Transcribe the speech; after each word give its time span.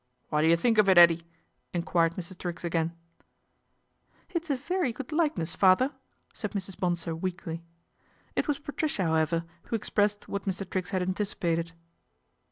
"What 0.29 0.41
do 0.41 0.47
you 0.47 0.57
think 0.57 0.79
of 0.79 0.89
it, 0.89 0.97
'Ettie?" 0.97 1.27
enquired 1.75 2.15
Mr. 2.15 2.35
Triggs 2.35 2.63
again." 2.63 2.95
It's 4.33 4.49
a 4.49 4.55
very 4.55 4.91
good 4.91 5.11
likeness, 5.11 5.55
father/' 5.55 5.93
said 6.33 6.53
Mrs. 6.53 6.79
Bonsor 6.79 7.15
weakly. 7.15 7.61
It 8.35 8.47
was 8.47 8.57
Patricia, 8.57 9.03
however, 9.03 9.45
who 9.65 9.75
expressed 9.75 10.27
what 10.27 10.45
Mr. 10.45 10.67
Triggs 10.67 10.89
had 10.89 11.03
anticipated. 11.03 11.73